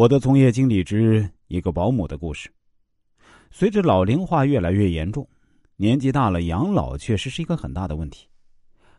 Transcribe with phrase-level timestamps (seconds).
[0.00, 2.50] 我的从业经历之一个保姆的故事。
[3.50, 5.28] 随着老龄化越来越严重，
[5.76, 8.26] 年纪大了养老确实是一个很大的问题。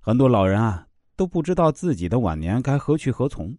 [0.00, 3.54] 很多老人啊都不知道自己的晚年该何去何从。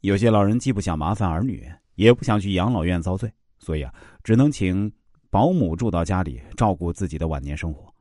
[0.00, 3.92] 有些老人既不想麻烦儿女，也不想去养老院遭罪，所以啊，
[4.24, 4.90] 只能请
[5.28, 7.92] 保姆住到家里照顾自己的晚年生活。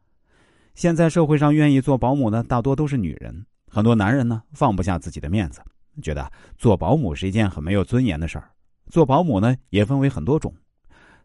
[0.73, 5.61] 现在社会上愿意做保姆的大多都是女人，很多男人呢放不下自己的面子，
[6.01, 8.49] 觉得做保姆是一件很没有尊严的事儿。
[8.89, 10.53] 做保姆呢，也分为很多种，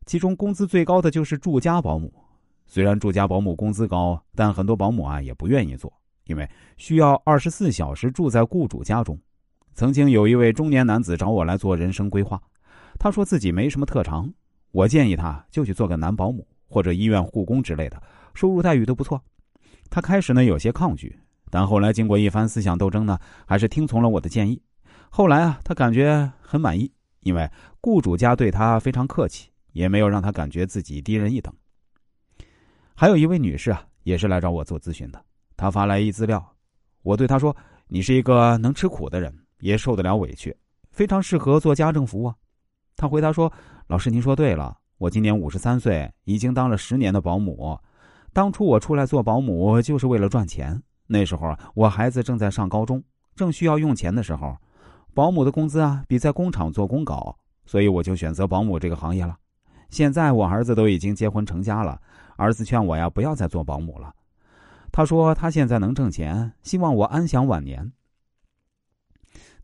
[0.07, 2.13] 其中工资最高的就是住家保姆。
[2.67, 5.93] 虽然住家保姆工资高，但很多保姆啊也不愿意做，
[6.27, 9.19] 因为需要二十四小时住在雇主家中。
[9.75, 12.41] 曾经有一位中年男子找我来做人生规划，
[12.99, 14.31] 他说自己没什么特长，
[14.71, 18.03] 我建议他就去做个男保姆或者医院护工之类的，
[18.35, 19.21] 收入待遇都不错。
[19.91, 21.19] 他开始呢有些抗拒，
[21.51, 24.61] 但后来经过一番思想斗争呢，还是听从了我的建议。
[25.11, 26.91] 后来啊，他感觉很满意。
[27.25, 31.53] 因为雇主家对他非常客气，也没有让他感觉自己低人一等。
[32.95, 35.21] 还有一位女士啊，也是来找我做咨询的。
[35.57, 36.55] 她发来一资料，
[37.03, 37.57] 我对她说
[37.89, 40.55] ：“你是一个能吃苦的人，也受得了委屈，
[40.93, 42.33] 非常适合做家政服务。”
[42.95, 43.53] 她回答说
[43.89, 47.77] ：“老师，您说对了，我今年五十三岁，已经当了十年的保姆。
[48.33, 50.81] 当初我出来做保姆就是为了赚钱。
[51.07, 53.03] 那时候我孩子正在上高中，
[53.35, 54.55] 正需要用钱的时候。”
[55.15, 57.35] 保姆的工资啊，比在工厂做工高，
[57.65, 59.39] 所以我就选择保姆这个行业了。
[59.89, 62.01] 现在我儿子都已经结婚成家了，
[62.37, 64.13] 儿子劝我呀，不要再做保姆了。
[64.91, 67.93] 他说他现在能挣钱，希望我安享晚年。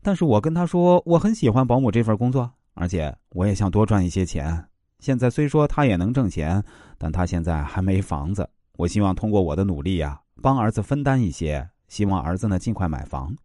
[0.01, 4.65] 但是我跟他说，我很喜欢保姆这份工作，而且我也想多赚一些钱。
[4.99, 6.63] 现在虽说他也能挣钱，
[6.97, 8.49] 但他现在还没房子。
[8.77, 13.35] 我希望通过我的努力呀，帮儿子分担一些，希望儿子呢尽快买房。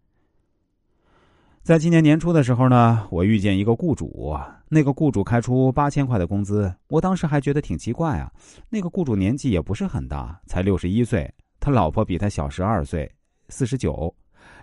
[1.67, 8.31] 在今年年初的时候呢，我遇见一个雇主，那个雇主开出八千块的工资，我当时还觉得挺奇怪啊。
[8.71, 11.29] 那个雇主年纪也不是很大，才六十一岁，
[11.59, 13.11] 他老婆比他小十二岁，
[13.49, 14.15] 四十九，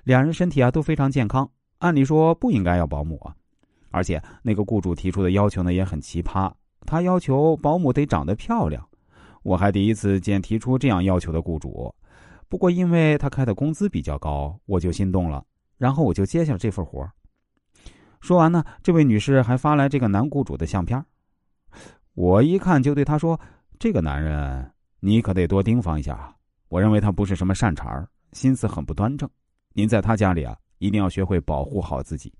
[0.05, 3.35] 两人身体啊都非常健康，按理说不应该要保姆啊。
[3.91, 6.49] 而且那个雇主提出的要求呢也很奇葩，
[6.85, 8.81] 他要求保姆得长得漂亮，
[9.43, 11.93] 我还第一次见提出这样要求的雇主。
[12.47, 15.43] 不过因为他开的工资比较高，我就心动了。
[15.77, 17.07] 然后我就接下了这份活
[18.21, 21.03] 说完呢，这位女士还发来这个男雇主的相片
[22.13, 23.39] 我一看就对他说
[23.79, 26.33] ：“这个男人你可得多盯防一下，
[26.69, 29.29] 我认为他不是什么善茬心思很不端正。
[29.73, 32.31] 您在他家里啊，一定要学会保护好自己。”